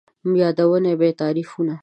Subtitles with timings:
[0.41, 1.73] یادوې به تعريفونه